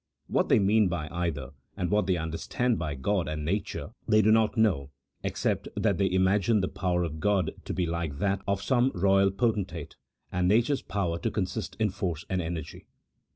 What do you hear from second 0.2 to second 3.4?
What they mean by either, and what they understand by God